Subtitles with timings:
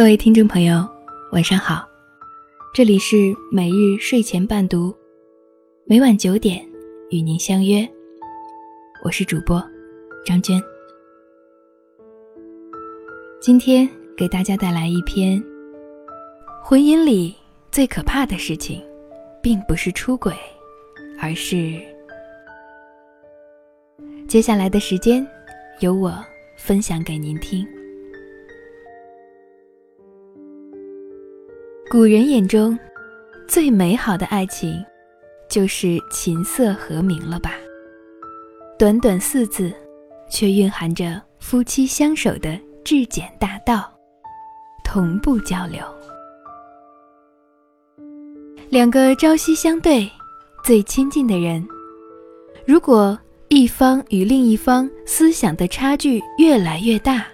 [0.00, 0.88] 各位听众朋友，
[1.30, 1.86] 晚上好，
[2.72, 4.96] 这里是每日睡前伴读，
[5.84, 6.66] 每晚九点
[7.10, 7.86] 与您相约，
[9.04, 9.62] 我是主播
[10.24, 10.58] 张娟。
[13.42, 13.86] 今天
[14.16, 15.38] 给大家带来一篇：
[16.64, 17.36] 婚姻里
[17.70, 18.82] 最可怕的事情，
[19.42, 20.34] 并不是出轨，
[21.20, 21.78] 而是……
[24.26, 25.28] 接下来的时间，
[25.80, 26.10] 由我
[26.56, 27.68] 分享给您听。
[31.90, 32.78] 古人眼中，
[33.48, 34.80] 最美好的爱情，
[35.48, 37.54] 就是琴瑟和鸣了吧？
[38.78, 39.72] 短短四字，
[40.30, 43.92] 却蕴含着夫妻相守的至简大道，
[44.84, 45.80] 同步交流。
[48.68, 50.08] 两个朝夕相对、
[50.62, 51.66] 最亲近的人，
[52.64, 53.18] 如果
[53.48, 57.26] 一方与另一方思想的差距越来越大，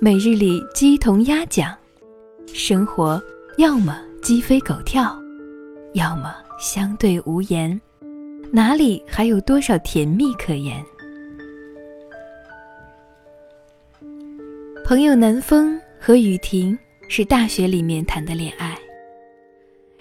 [0.00, 1.72] 每日里鸡同鸭讲，
[2.52, 3.22] 生活。
[3.56, 5.16] 要么鸡飞狗跳，
[5.92, 7.80] 要么相对无言，
[8.50, 10.84] 哪里还有多少甜蜜可言？
[14.84, 16.76] 朋友南风和雨婷
[17.08, 18.76] 是大学里面谈的恋爱，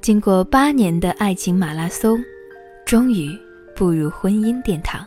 [0.00, 2.18] 经过八年的爱情马拉松，
[2.84, 3.30] 终于
[3.76, 5.06] 步入婚姻殿堂。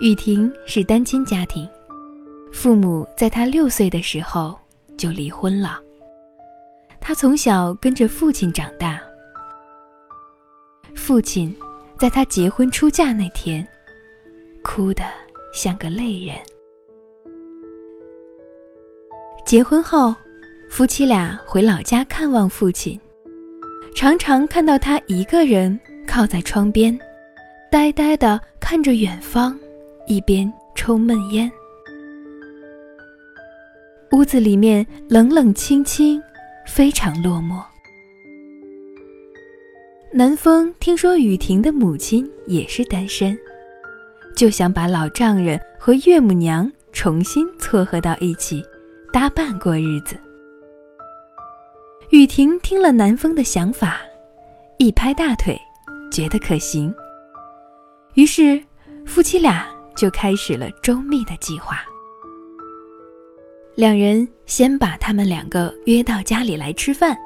[0.00, 1.68] 雨婷是单亲家庭，
[2.52, 4.58] 父母在她六岁的时候
[4.98, 5.80] 就离婚了。
[7.04, 9.00] 他从小跟着父亲长大。
[10.94, 11.54] 父亲
[11.98, 13.66] 在他结婚出嫁那天，
[14.62, 15.02] 哭得
[15.52, 16.36] 像个泪人。
[19.44, 20.14] 结婚后，
[20.70, 22.98] 夫妻俩回老家看望父亲，
[23.96, 26.96] 常常看到他一个人靠在窗边，
[27.68, 29.58] 呆呆地看着远方，
[30.06, 31.50] 一边抽闷烟。
[34.12, 36.22] 屋子里面冷冷清清。
[36.74, 37.62] 非常落寞。
[40.10, 43.38] 南风听说雨婷的母亲也是单身，
[44.34, 48.64] 就想把老丈人和岳母娘重新撮合到一起，
[49.12, 50.16] 搭伴过日子。
[52.08, 54.00] 雨婷听了南风的想法，
[54.78, 55.54] 一拍大腿，
[56.10, 56.94] 觉得可行。
[58.14, 58.58] 于是
[59.04, 61.84] 夫妻俩就开始了周密的计划。
[63.74, 67.16] 两人先把他们两个约到家里来吃饭，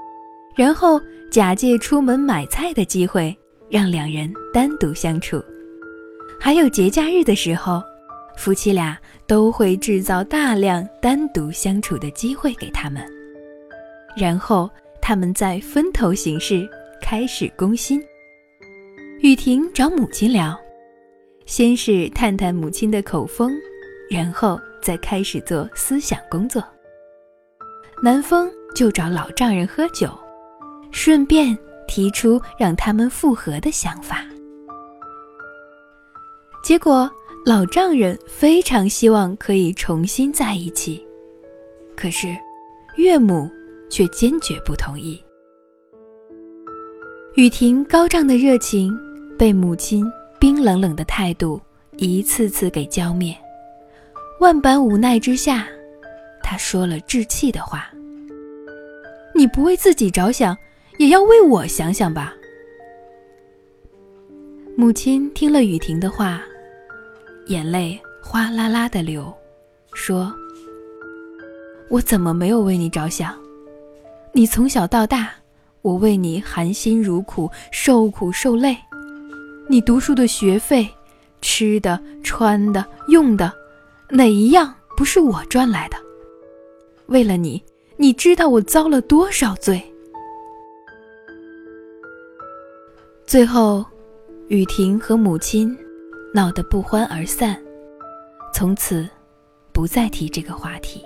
[0.54, 3.36] 然后假借出门买菜的机会，
[3.68, 5.42] 让两人单独相处。
[6.38, 7.82] 还有节假日的时候，
[8.36, 8.96] 夫妻俩
[9.26, 13.02] 都会制造大量单独相处的机会给他们。
[14.16, 14.70] 然后
[15.02, 16.64] 他们再分头行事，
[17.02, 18.00] 开始攻心。
[19.18, 20.56] 雨婷找母亲聊，
[21.44, 23.52] 先是探探母亲的口风，
[24.08, 24.56] 然后。
[24.86, 26.62] 再开始做思想工作。
[28.00, 30.08] 南风就找老丈人喝酒，
[30.92, 31.58] 顺便
[31.88, 34.24] 提出让他们复合的想法。
[36.62, 37.10] 结果
[37.44, 41.04] 老丈人非常希望可以重新在一起，
[41.96, 42.28] 可是
[42.96, 43.50] 岳母
[43.90, 45.20] 却坚决不同意。
[47.34, 48.96] 雨婷高涨的热情
[49.36, 50.06] 被母亲
[50.38, 51.60] 冰冷冷的态度
[51.96, 53.36] 一次次给浇灭。
[54.38, 55.66] 万般无奈之下，
[56.42, 57.90] 他说了置气的话
[59.34, 60.56] ：“你不为自己着想，
[60.98, 62.34] 也要为我想想吧。”
[64.76, 66.42] 母亲听了雨婷的话，
[67.46, 69.34] 眼泪哗啦啦的流，
[69.94, 70.30] 说
[71.88, 73.34] ：“我怎么没有为你着想？
[74.32, 75.30] 你从小到大，
[75.80, 78.76] 我为你含辛茹苦、受苦受累，
[79.66, 80.86] 你读书的学费、
[81.40, 83.50] 吃的、穿的、用的。”
[84.10, 85.96] 哪一样不是我赚来的？
[87.06, 87.62] 为了你，
[87.96, 89.82] 你知道我遭了多少罪？
[93.26, 93.84] 最后，
[94.48, 95.76] 雨婷和母亲
[96.32, 97.60] 闹得不欢而散，
[98.54, 99.08] 从此
[99.72, 101.04] 不再提这个话题。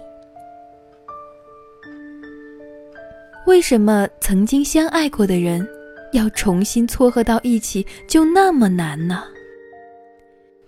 [3.47, 5.67] 为什么曾经相爱过的人，
[6.13, 9.25] 要重新撮合到一起就那么难呢？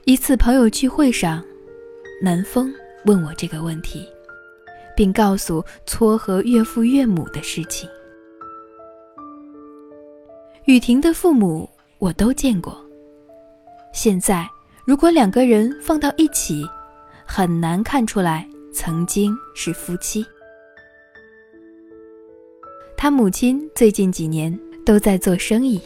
[0.04, 1.44] 一次朋友聚会上。
[2.24, 2.72] 南风
[3.04, 4.08] 问我这个问题，
[4.96, 7.90] 并告诉撮合岳父岳母的事情。
[10.66, 12.80] 雨婷的父母我都见过。
[13.92, 14.48] 现在
[14.84, 16.64] 如果两个人放到一起，
[17.26, 20.24] 很难看出来曾经是夫妻。
[22.96, 25.82] 他母亲最近几年都在做生意，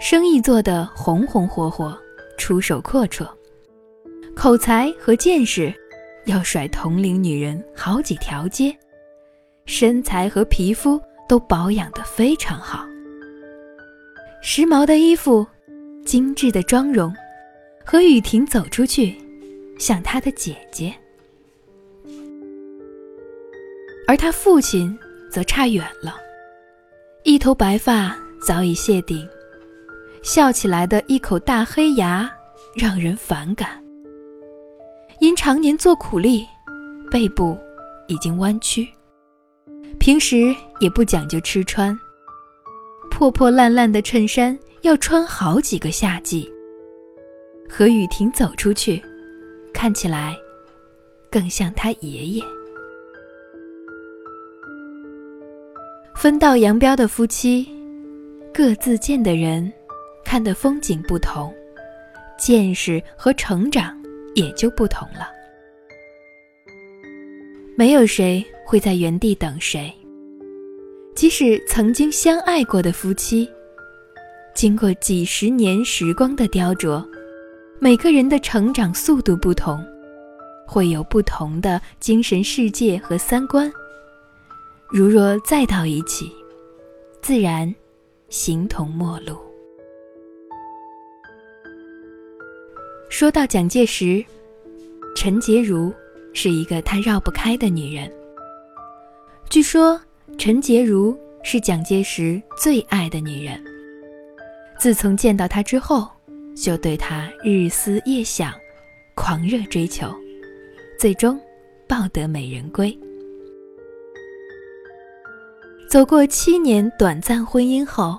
[0.00, 1.98] 生意做得红红火火，
[2.38, 3.28] 出手阔绰。
[4.34, 5.72] 口才和见识，
[6.26, 8.76] 要甩同龄女人好几条街，
[9.64, 12.86] 身材和皮肤都保养得非常好。
[14.42, 15.46] 时髦的衣服，
[16.04, 17.14] 精致的妆容，
[17.84, 19.16] 和雨婷走出去，
[19.78, 20.92] 像她的姐姐。
[24.06, 24.96] 而他父亲
[25.30, 26.16] 则差远了，
[27.22, 28.14] 一头白发
[28.46, 29.26] 早已谢顶，
[30.22, 32.30] 笑起来的一口大黑牙
[32.76, 33.82] 让人反感。
[35.20, 36.46] 因常年做苦力，
[37.10, 37.56] 背部
[38.08, 38.88] 已经弯曲，
[39.98, 41.96] 平时也不讲究吃穿，
[43.10, 46.50] 破破烂烂的衬衫要穿好几个夏季。
[47.68, 49.02] 和雨婷走出去，
[49.72, 50.36] 看起来
[51.30, 52.42] 更像他爷爷。
[56.14, 57.68] 分道扬镳的夫妻，
[58.52, 59.72] 各自见的人，
[60.24, 61.52] 看的风景不同，
[62.38, 63.96] 见识和成长
[64.34, 65.28] 也就不同了。
[67.76, 69.92] 没有谁会在原地等谁。
[71.14, 73.48] 即使曾经相爱过的夫妻，
[74.54, 77.04] 经过几十年时光的雕琢，
[77.80, 79.80] 每个人的成长速度不同，
[80.66, 83.72] 会有不同的精神世界和三观。
[84.90, 86.30] 如若再到一起，
[87.22, 87.72] 自然
[88.28, 89.36] 形同陌路。
[93.16, 94.24] 说到蒋介石，
[95.14, 95.94] 陈洁如
[96.32, 98.12] 是一个他绕不开的女人。
[99.48, 100.00] 据说
[100.36, 103.62] 陈洁如是蒋介石最爱的女人。
[104.80, 106.08] 自从见到她之后，
[106.56, 108.52] 就对她日思夜想，
[109.14, 110.12] 狂热追求，
[110.98, 111.40] 最终
[111.86, 112.98] 抱得美人归。
[115.88, 118.18] 走过七年短暂婚姻后，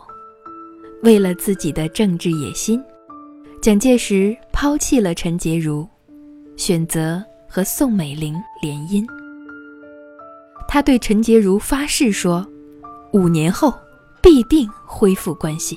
[1.04, 2.82] 为了自己的政治野心，
[3.66, 5.88] 蒋介石抛弃了陈洁如，
[6.56, 9.04] 选择和宋美龄联姻。
[10.68, 12.46] 他对陈洁如发誓说
[13.12, 13.74] ：“五年后
[14.22, 15.76] 必定恢复关系。”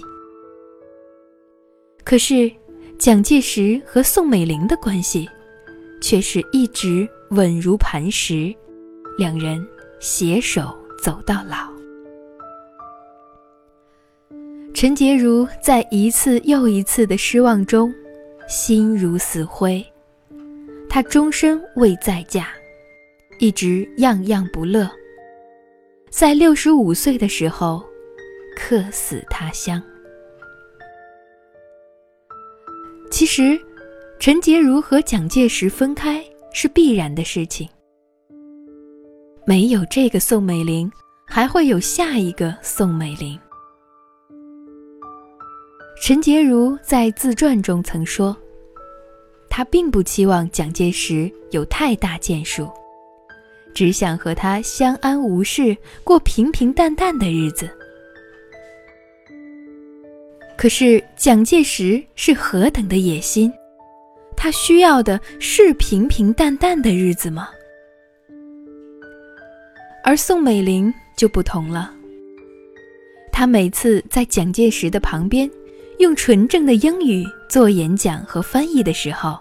[2.05, 2.53] 可是，
[2.99, 5.27] 蒋介石和宋美龄的关系，
[6.03, 8.55] 却是一直稳如磐石，
[9.17, 9.67] 两人
[9.99, 11.78] 携手走到老。
[14.81, 17.93] 陈洁如在一次又一次的失望中，
[18.49, 19.85] 心如死灰。
[20.89, 22.47] 她终身未再嫁，
[23.41, 24.89] 一直样样不乐。
[26.11, 27.83] 在六十五岁的时候，
[28.57, 29.83] 客死他乡。
[33.11, 33.61] 其实，
[34.21, 37.69] 陈洁如和蒋介石分开是必然的事情。
[39.45, 40.89] 没有这个宋美龄，
[41.27, 43.37] 还会有下一个宋美龄。
[46.01, 48.35] 陈洁如在自传中曾说
[49.51, 52.67] ：“她并不期望蒋介石有太大建树，
[53.75, 57.69] 只想和他相安无事，过平平淡淡的日子。”
[60.57, 63.53] 可是蒋介石是何等的野心，
[64.35, 67.51] 他需要的是平平淡淡的日子吗？
[70.03, 71.93] 而宋美龄就不同了，
[73.31, 75.51] 她每次在蒋介石的旁边。
[75.99, 79.37] 用纯正的英语做演讲和翻译的时候，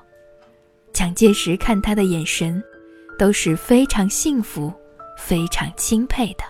[0.92, 2.62] 蒋介石看他的眼神
[3.18, 4.74] 都是非常幸福、
[5.18, 6.44] 非常钦佩的。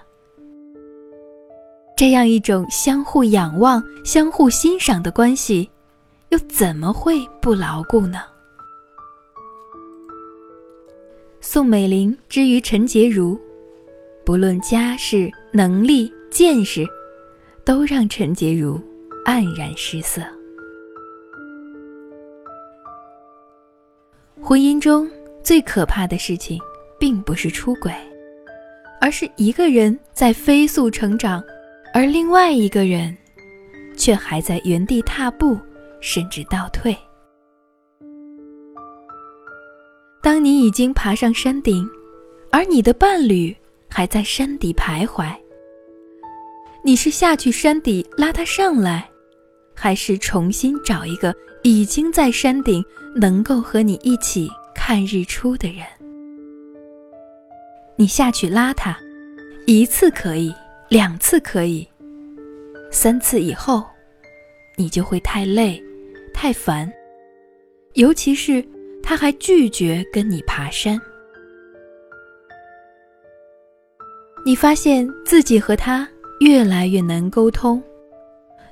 [1.97, 5.69] 这样一种相互仰望、相互欣赏的关系，
[6.29, 8.21] 又怎么会不牢固呢？
[11.41, 13.37] 宋美龄之于陈洁如，
[14.23, 16.85] 不论家世、能力、见识，
[17.65, 18.79] 都让陈洁如。
[19.27, 20.21] 黯然失色。
[24.41, 25.05] 婚姻中
[25.43, 26.57] 最可怕的事情，
[26.97, 27.93] 并不是出轨，
[29.01, 31.43] 而是一个人在飞速成长，
[31.93, 33.15] 而另外一个人
[33.97, 35.59] 却还在原地踏步，
[35.99, 36.95] 甚至倒退。
[40.23, 41.85] 当你已经爬上山顶，
[42.49, 43.53] 而你的伴侣
[43.89, 45.35] 还在山底徘徊，
[46.81, 49.09] 你是下去山底拉他上来？
[49.79, 52.83] 还是重新找一个已经在山顶
[53.15, 55.85] 能够和你一起看日出的人。
[57.95, 58.97] 你下去拉他，
[59.67, 60.53] 一次可以，
[60.89, 61.87] 两次可以，
[62.91, 63.85] 三次以后，
[64.75, 65.81] 你就会太累、
[66.33, 66.91] 太烦，
[67.93, 68.65] 尤其是
[69.03, 70.99] 他还拒绝跟你爬山。
[74.45, 76.07] 你发现自己和他
[76.39, 77.81] 越来越难沟通。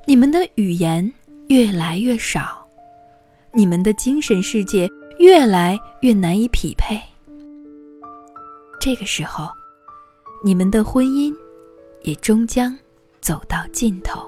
[0.07, 1.11] 你们的语言
[1.47, 2.63] 越来越少，
[3.51, 7.01] 你们的精神世界越来越难以匹配。
[8.79, 9.49] 这个时候，
[10.43, 11.33] 你们的婚姻
[12.03, 12.77] 也终将
[13.19, 14.23] 走到尽头。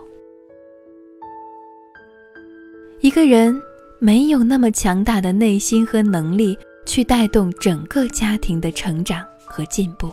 [3.02, 3.62] 一个人
[4.00, 6.58] 没有那么强大的内心和能力
[6.88, 10.12] 去带动整个家庭的成长和进步。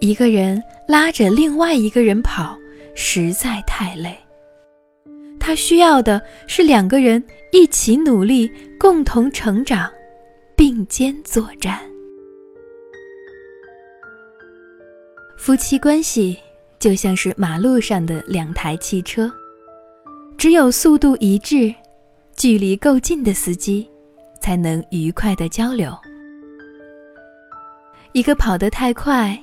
[0.00, 2.58] 一个人拉着另外一个人跑，
[2.94, 4.16] 实在太累。
[5.38, 7.22] 他需要的是两个人
[7.52, 9.90] 一起努力，共同成长，
[10.56, 11.78] 并肩作战。
[15.36, 16.38] 夫妻关系
[16.78, 19.30] 就像是马路上的两台汽车，
[20.38, 21.74] 只有速度一致、
[22.34, 23.86] 距离够近的司机，
[24.40, 25.94] 才能愉快的交流。
[28.12, 29.38] 一个跑得太快，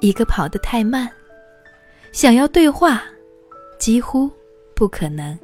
[0.00, 1.10] 一个跑得太慢，
[2.14, 3.02] 想要对话，
[3.76, 4.30] 几乎。
[4.72, 5.36] 不可能。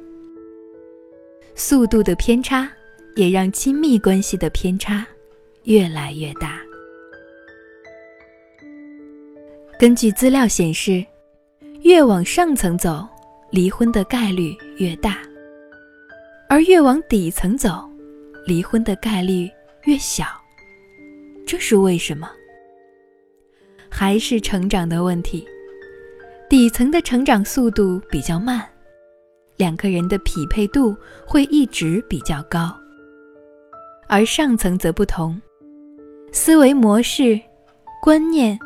[1.53, 2.69] 速度的偏差
[3.15, 5.05] 也让亲密关系的偏差
[5.63, 6.61] 越来越大。
[9.77, 11.05] 根据资料显示，
[11.81, 13.05] 越往上层走，
[13.51, 15.11] 离婚的概率越大；
[16.47, 17.83] 而越往底层走，
[18.45, 19.49] 离婚的概率
[19.83, 20.25] 越小。
[21.45, 22.29] 这是为什么？
[23.89, 25.45] 还是成长的问题？
[26.51, 28.67] 底层的成长速度比较慢。
[29.55, 30.93] 两个人的匹配度
[31.25, 32.77] 会一直比较高，
[34.09, 35.41] 而上层则不同，
[36.33, 37.39] 思维模式、
[38.03, 38.59] 观念、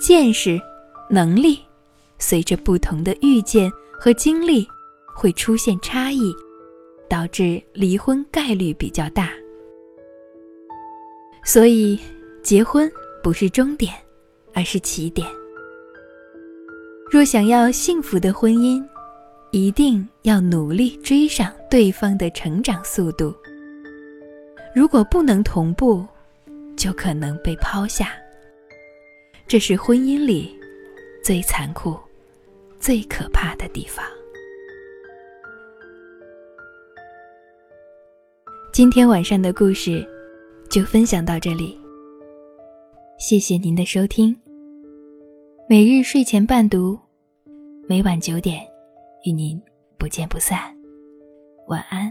[0.00, 0.60] 见识、
[1.08, 1.60] 能力，
[2.18, 4.66] 随着不同的遇见和经历，
[5.14, 6.34] 会出现差异，
[7.08, 9.30] 导致离婚概率比较大。
[11.44, 12.00] 所以，
[12.42, 12.90] 结婚
[13.22, 13.94] 不是终点，
[14.54, 15.37] 而是起点。
[17.10, 18.86] 若想要幸福的婚姻，
[19.50, 23.34] 一定要努力追上对方的成长速度。
[24.74, 26.06] 如果不能同步，
[26.76, 28.12] 就可能被抛下。
[29.46, 30.54] 这是婚姻里
[31.24, 31.98] 最残酷、
[32.78, 34.04] 最可怕的地方。
[38.70, 40.06] 今天晚上的故事
[40.68, 41.80] 就分享到这里，
[43.18, 44.47] 谢谢您的收听。
[45.70, 46.98] 每日睡前伴读，
[47.86, 48.66] 每晚九点。
[49.24, 49.60] 与您
[49.98, 50.74] 不见不散，
[51.66, 52.10] 晚安。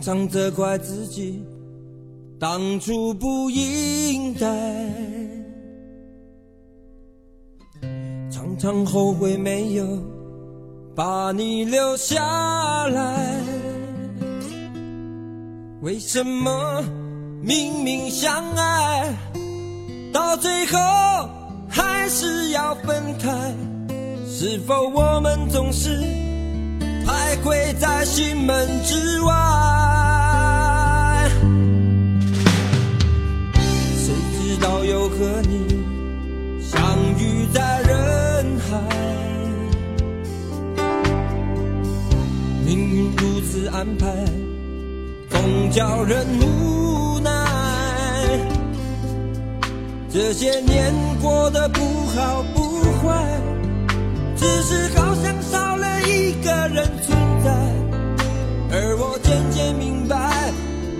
[0.00, 1.44] 常常责怪自己
[2.38, 4.46] 当初不应该，
[8.30, 9.86] 常常后悔没有
[10.96, 13.42] 把你留下来。
[15.82, 16.82] 为什么
[17.42, 19.14] 明明相爱，
[20.14, 20.78] 到最后
[21.68, 23.54] 还是要分开？
[24.26, 26.29] 是否我们总是？
[27.10, 29.32] 徘徊在心门之外，
[33.96, 35.82] 谁知道又和你
[36.62, 36.80] 相
[37.18, 38.78] 遇在人海，
[42.64, 44.06] 命运如此安排，
[45.28, 47.28] 总叫人无奈。
[50.12, 53.40] 这些年过得不好不坏，
[54.40, 57.50] 只是好像少了一个人存在。
[58.72, 60.50] 而我渐渐明白，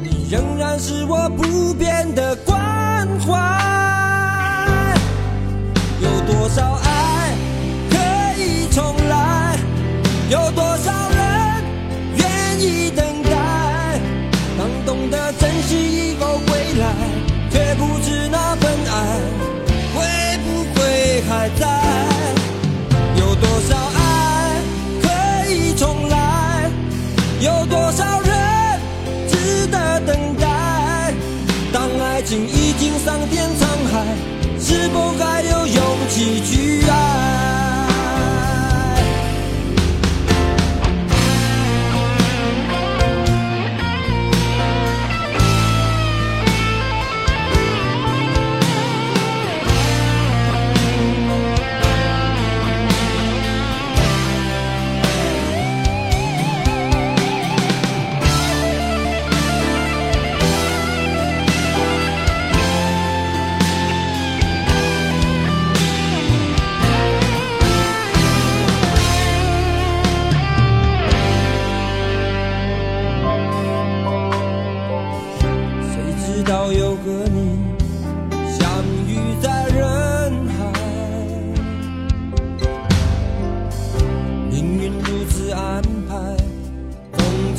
[0.03, 3.31] 你仍然是我不变的关怀。
[6.03, 7.35] 有多少爱
[7.89, 7.97] 可
[8.43, 9.57] 以重来？
[10.29, 10.70] 有多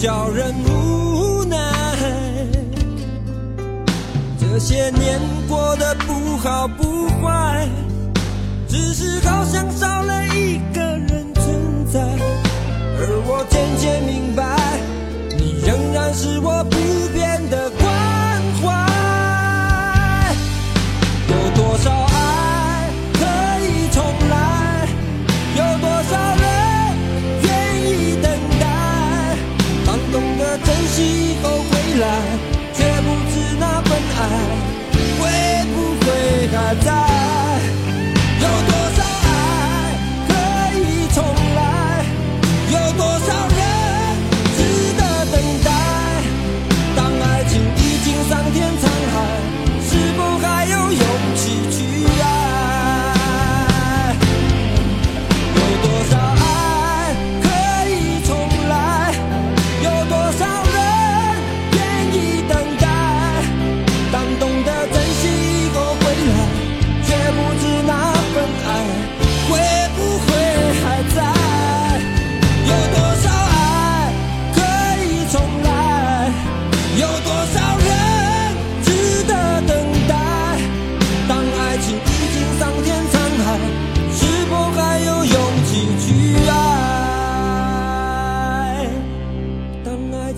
[0.01, 1.55] 叫人无奈。
[4.39, 7.70] 这些年过得不好不坏
[8.67, 12.00] 只是好像少了一个人存在
[12.98, 14.30] 而我渐渐明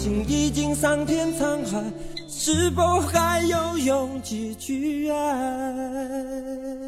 [0.03, 1.81] 心已经桑田沧海
[2.27, 6.82] 是否还有勇气去爱？